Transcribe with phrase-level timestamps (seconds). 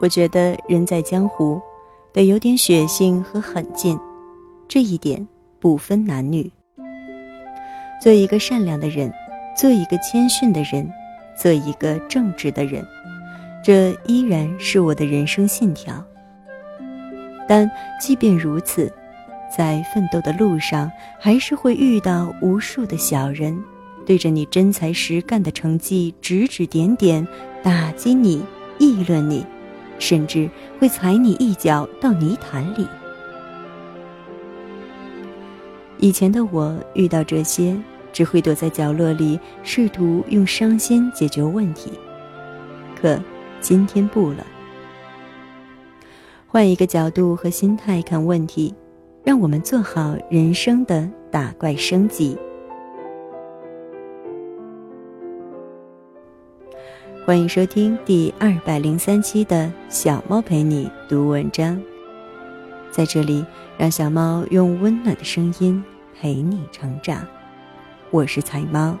[0.00, 1.60] 我觉得人在江湖，
[2.12, 3.98] 得有点血性和狠劲，
[4.68, 5.26] 这一点
[5.58, 6.50] 不分男女。
[8.00, 9.12] 做一个善良的人，
[9.56, 10.88] 做一个谦逊的人，
[11.36, 12.86] 做一个正直的人，
[13.64, 16.04] 这依然是我的人生信条。
[17.48, 17.68] 但
[18.00, 18.92] 即便如此，
[19.56, 20.88] 在奋斗的路上，
[21.18, 23.58] 还是会遇到无数的小人，
[24.06, 27.26] 对着你真才实干的成绩指指点点，
[27.64, 28.44] 打击你，
[28.78, 29.44] 议论你。
[29.98, 30.48] 甚至
[30.78, 32.86] 会踩你一脚到泥潭里。
[35.98, 37.76] 以前的我遇到这些，
[38.12, 41.92] 只会躲在角落里，试图用伤心解决问题。
[43.00, 43.20] 可
[43.60, 44.46] 今天不了，
[46.46, 48.72] 换一个角度和心态看问题，
[49.24, 52.38] 让我们做好人生的打怪升级。
[57.28, 61.78] 欢迎收听第二百零三期的小猫陪你读文章，
[62.90, 63.44] 在这里
[63.76, 65.84] 让小猫用温暖的声音
[66.18, 67.22] 陪你成长。
[68.10, 68.96] 我是彩猫。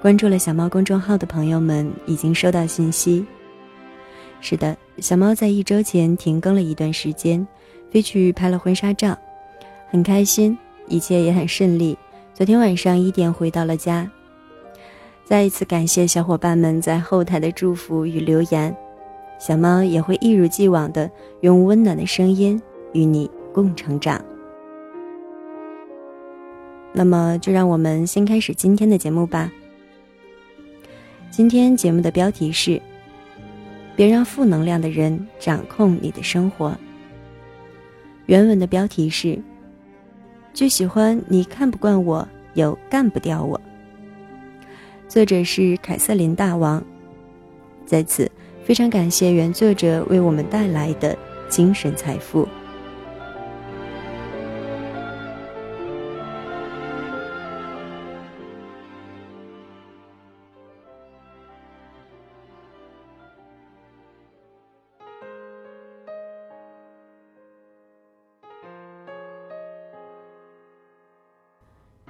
[0.00, 3.26] 关注了小猫公众号的朋友们已经收到信息。
[4.40, 7.44] 是的，小猫在一周前停更了一段时间，
[7.90, 9.18] 飞去拍了婚纱照，
[9.90, 11.98] 很开心，一切也很顺利。
[12.32, 14.08] 昨天晚上一点回到了家。
[15.28, 18.74] 再一次感谢小伙伴们在后台的祝福与留言，
[19.38, 21.10] 小猫也会一如既往的
[21.42, 22.58] 用温暖的声音
[22.94, 24.18] 与你共成长。
[26.94, 29.52] 那么，就让我们先开始今天的节目吧。
[31.30, 32.80] 今天节目的标题是：
[33.94, 36.74] 别让负能量的人掌控你的生活。
[38.24, 39.38] 原文的标题是：
[40.54, 43.60] 就喜欢你看不惯我，又干不掉我。
[45.08, 46.84] 作者是凯瑟琳大王，
[47.86, 48.30] 在此
[48.62, 51.16] 非常感谢原作者为我们带来的
[51.48, 52.46] 精神财富。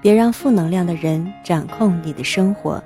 [0.00, 2.82] 别让负能量的人掌控你的生活。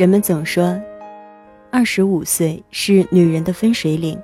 [0.00, 0.80] 人们总说，
[1.70, 4.18] 二十五岁是女人的分水岭。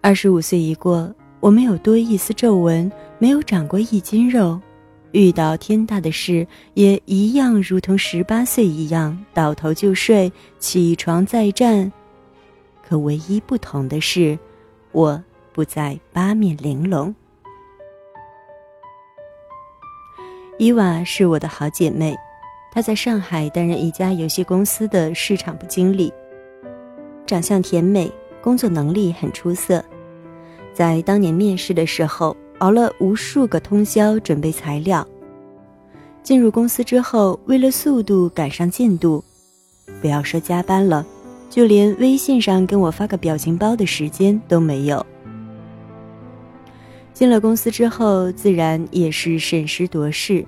[0.00, 4.60] 二十五岁一过，我没有多一丝皱纹，没有长过一斤肉，
[5.12, 11.92] 遇到天大的事也一样，如同十八岁一样倒头就睡，起床再战。
[12.82, 14.36] 可唯一不同的是，
[14.90, 17.14] 我不再八面玲珑。
[20.58, 22.16] 伊娃是我的好姐妹，
[22.78, 26.12] 他在上海担任一家游戏公司的市场部经理，
[27.26, 28.08] 长相甜美，
[28.40, 29.84] 工作能力很出色。
[30.72, 35.04] 在当年面试的时候，熬了无数个通宵准备材料。
[36.22, 39.24] 进入公司之后，为了速度赶上进度，
[40.00, 41.04] 不要说加班了，
[41.50, 45.04] 就连微信上跟我发个表情包的时间都没有。
[47.12, 50.46] 进了公司之后，自然也是审时度势，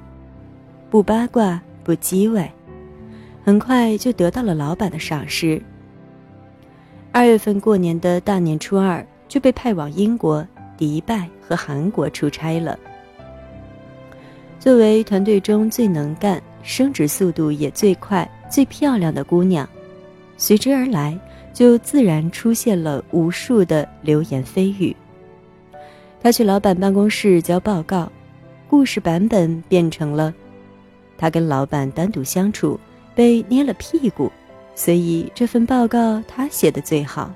[0.88, 2.48] 不八卦不机位，
[3.44, 5.60] 很快就得到了老板的赏识。
[7.10, 10.46] 二月份过年的大年初二，就被派往英国、
[10.76, 12.78] 迪拜和韩国出差了。
[14.60, 19.68] 作为团队中最能干、升职速度也最快、最漂亮的姑娘，
[20.36, 21.18] 随之而来
[21.52, 24.94] 就自然出现了无数的流言蜚语。
[26.22, 28.08] 她去老板办公室交报告，
[28.68, 30.32] 故事版本变成了
[31.20, 32.81] 他跟老板单独相处
[33.14, 34.32] 被捏了屁股，
[34.75, 37.31] 所以这份报告他写的最好。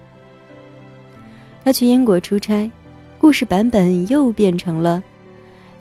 [1.63, 2.71] 他去英国出差，
[3.19, 5.03] 故事版本又变成了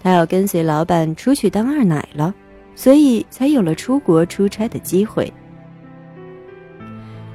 [0.02, 2.36] 他要跟随老板出去当二奶了，
[2.76, 5.32] 所以才有了出国出差的机会。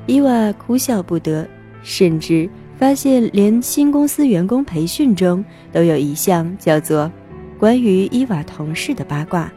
[0.05, 1.49] 伊娃哭笑不得，
[1.83, 2.49] 甚至。
[2.79, 7.11] 发现连新公司员工培训中都有一项叫做
[7.59, 9.53] “关于伊娃同事的八卦”，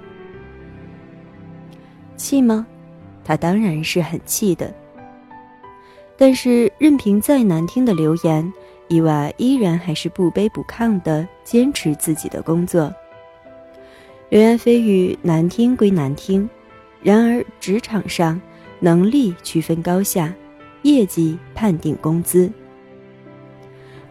[2.21, 2.68] 气吗？
[3.25, 4.71] 他当然是很气的。
[6.15, 8.53] 但是任凭再难听的流言，
[8.89, 12.94] 伊娃依然还是不卑不亢的坚持自己的工作。
[14.29, 16.47] 流言蜚语难听归难听，
[17.01, 18.39] 然而职场上
[18.79, 20.31] 能力区分高下，
[20.83, 22.51] 业绩判定工资。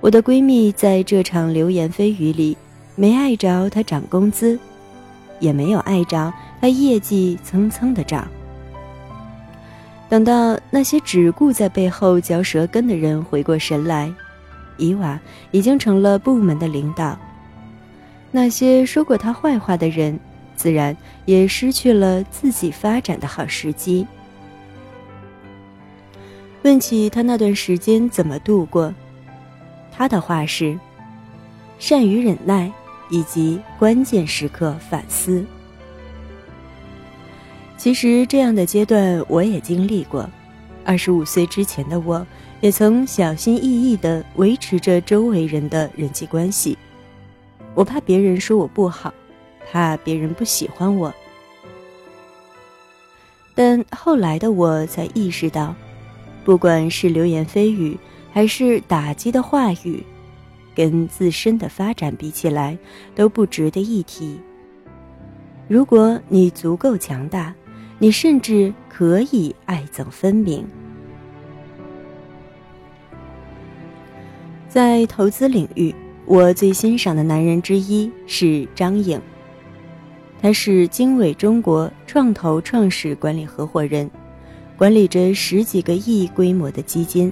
[0.01, 2.57] 我的闺蜜在这场流言蜚语里，
[2.97, 4.59] 没碍着她涨工资，
[5.41, 8.29] 也没有碍着他业绩蹭蹭的涨。
[10.09, 14.13] 等到那些只顾在背后嚼舌根的人回过神来，
[14.77, 15.19] 伊娃
[15.51, 17.19] 已经成了部门的领导。
[18.31, 20.19] 那些说过他坏话的人，
[20.57, 24.07] 自然也失去了自己发展的好时机。
[26.63, 28.93] 问起他那段时间怎么度过，
[29.91, 30.79] 他的话是：
[31.79, 32.71] 善于忍耐，
[33.11, 35.45] 以及关键时刻反思。
[37.77, 40.29] 其实这样的阶段我也经历过。
[40.85, 42.27] 二十五岁之前的我，
[42.61, 46.77] 也曾小心翼翼地维持着周围人的人际关系。
[47.75, 49.13] 我怕别人说我不好，
[49.71, 51.13] 怕别人不喜欢我。
[53.55, 55.75] 但后来的我才意识到。
[56.43, 57.97] 不管是流言蜚语，
[58.33, 60.03] 还是打击的话语，
[60.81, 62.79] 跟自身的发展比起来，
[63.15, 64.41] 都不值得一提。
[65.69, 67.55] 如果你足够强大，
[67.99, 70.65] 你甚至可以爱憎分明。
[74.71, 75.95] 在投资领域，
[76.25, 79.21] 我最欣赏的男人之一是张颖，
[80.41, 84.11] 他是经纬中国创投创始管理合伙人。
[84.79, 87.31] 管理着十几个亿规模的基金，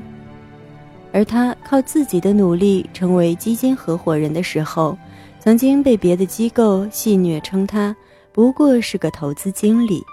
[1.13, 4.97] 而他靠自己的努力成为基金合伙人的时候，
[5.41, 7.97] 曾经被别的机构戏谑称他
[8.33, 10.05] 不过是个投资经理。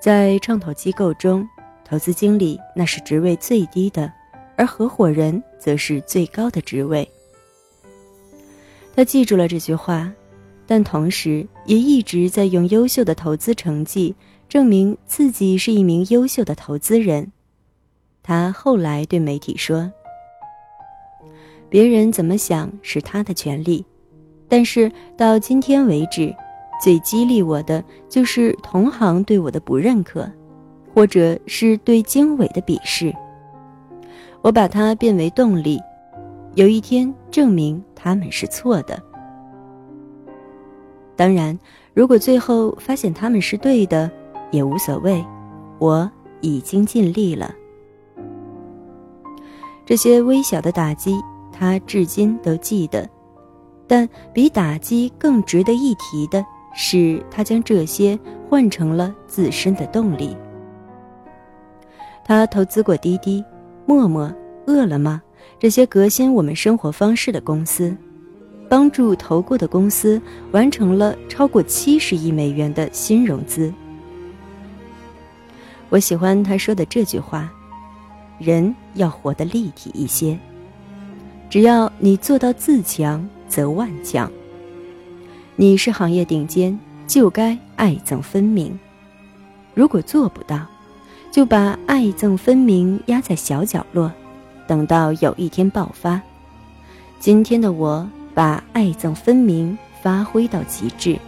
[0.00, 1.48] 在创投机构中，
[1.84, 4.12] 投资经理那是职位最低的，
[4.56, 7.08] 而合伙人则是最高的职位。
[8.94, 10.12] 他记住了这句话，
[10.66, 14.14] 但同时也一直在用优秀的投资成绩。
[14.48, 17.32] 证明自己是一名优秀的投资人，
[18.22, 19.90] 他后来对媒体说
[21.68, 23.84] ：“别人怎么想是他的权利，
[24.48, 26.34] 但是到今天为止，
[26.82, 30.30] 最激励我的就是同行对我的不认可，
[30.94, 33.14] 或者是对经纬的鄙视。
[34.40, 35.80] 我把它变为动力，
[36.54, 39.02] 有一天证明他们是错的。
[41.16, 41.58] 当然，
[41.94, 44.10] 如果最后发现他们是对的。”
[44.52, 45.24] 也无所谓，
[45.78, 47.54] 我已经尽力了。
[49.84, 51.20] 这些微小的打击，
[51.52, 53.08] 他至今都记得。
[53.86, 56.42] 但比打击更值得一提的
[56.74, 58.18] 是，他将这些
[58.48, 60.34] 换成了自身的动力。
[62.24, 63.44] 他投资过滴滴、
[63.84, 64.32] 陌陌、
[64.66, 65.20] 饿了么
[65.58, 67.94] 这些革新我们生活方式的公司，
[68.68, 73.70] 帮助投过的公司完成了超过七十亿美元的新融资。
[75.90, 77.52] 我喜欢他说的这句话
[78.38, 80.38] ：“人要活得立体一些。
[81.48, 84.30] 只要你做到自强，则万强。
[85.56, 88.78] 你是行业顶尖，就该爱憎分明。
[89.74, 90.66] 如果做不到，
[91.30, 94.12] 就把爱憎分明压在小角落，
[94.66, 96.20] 等到有一天爆发。
[97.18, 101.18] 今天的我把爱憎分明发挥到极致。”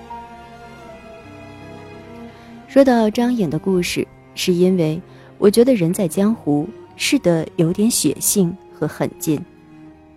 [2.67, 4.07] 说到张颖的故事。
[4.37, 5.01] 是因为
[5.39, 9.41] 我觉得人在江湖是的有点血性和狠劲，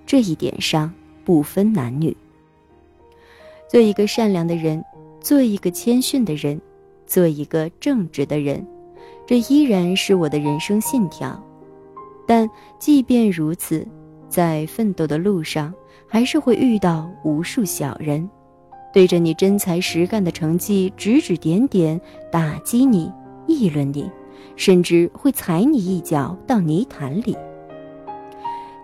[0.05, 0.93] 这一点上
[1.25, 2.15] 不分男女。
[3.67, 4.83] 做一个善良的人，
[5.19, 6.59] 做一个谦逊的人，
[7.05, 8.65] 做一个正直的人，
[9.25, 11.43] 这依然是我的人生信条。
[12.25, 13.85] 但即便如此，
[14.29, 15.73] 在奋斗的路上，
[16.07, 18.29] 还是会遇到无数小人，
[18.93, 21.99] 对着你真才实干的成绩指指点点，
[22.31, 23.11] 打击你。
[23.47, 24.11] 议论你，
[24.57, 27.37] 甚至会踩你一脚到泥潭里。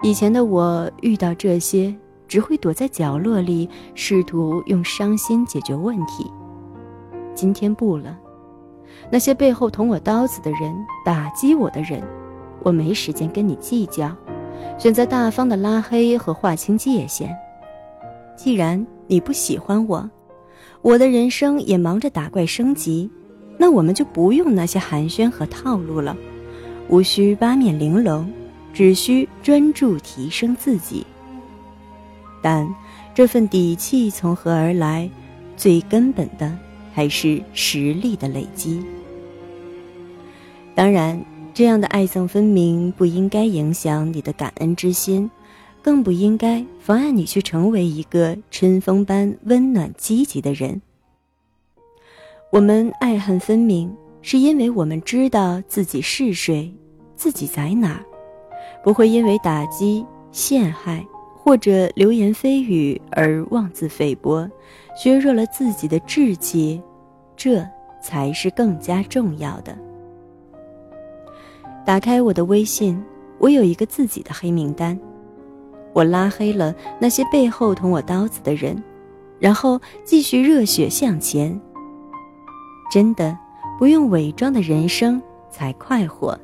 [0.01, 1.93] 以前的我遇到这些，
[2.27, 6.31] 只会躲在角落里，试图用伤心解决问题。
[7.33, 8.15] 今天不了，
[9.09, 12.01] 那些背后捅我刀子的人，打击我的人，
[12.61, 14.15] 我没时间跟你计较，
[14.77, 17.35] 选择大方的拉黑和划清界限。
[18.35, 20.09] 既然你不喜欢我，
[20.81, 23.09] 我的人生也忙着打怪升级。
[23.57, 26.15] 那我们就不用那些寒暄和套路了，
[26.89, 28.27] 无需八面玲珑，
[28.73, 31.05] 只需专注提升自己。
[32.41, 32.67] 但
[33.13, 35.09] 这份底气从何而来？
[35.55, 36.57] 最根本的
[36.91, 38.83] 还是实力的累积。
[40.73, 45.29] 当然，这样的爱憎分明不应该影响你的感恩之心，
[45.83, 50.81] 更不应该妨碍你去成为一个春风般温暖积极的人。
[52.53, 53.91] 我们爱恨分明，
[54.21, 56.71] 是因为我们知道自己是谁，
[57.15, 58.05] 自己在哪儿，
[58.83, 61.03] 不会因为打击、陷害
[61.35, 64.47] 或者流言蜚语而妄自菲薄，
[64.95, 66.79] 削弱了自己的志气，
[67.35, 67.65] 这
[67.99, 69.75] 才是更加重要的。
[71.83, 73.03] 打开我的微信，
[73.39, 74.95] 我有一个自己的黑名单，
[75.91, 78.77] 我拉黑了那些背后捅我刀子的人，
[79.39, 81.59] 然后继续热血向前。
[82.91, 83.37] 真的，
[83.79, 86.37] 不用伪装的人生才快活。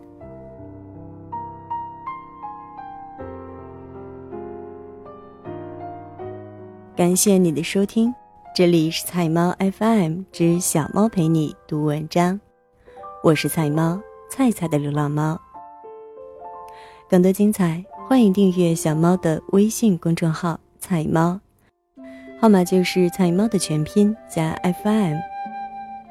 [6.96, 8.14] 感谢你的收听，
[8.54, 12.38] 这里是菜猫 FM 之小猫陪你读文章，
[13.24, 15.40] 我是菜猫菜菜的流浪猫。
[17.10, 21.40] 更多精彩，欢迎订阅小猫的微信公众号“菜猫”，
[22.42, 25.16] 号码就是菜猫的全拼加 FM。